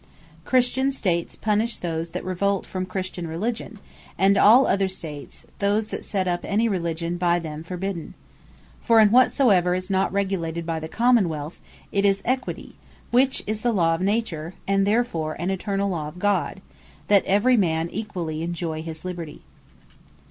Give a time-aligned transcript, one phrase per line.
[0.45, 3.77] Christian States punish those that revolt from Christian Religion,
[4.17, 8.15] and all other States, those that set up any Religion by them forbidden.
[8.81, 11.59] For in whatsoever is not regulated by the Common wealth,
[11.93, 12.73] tis Equity
[13.11, 16.63] (which is the Law of Nature, and therefore an eternall Law of God)
[17.07, 19.43] that every man equally enjoy his liberty.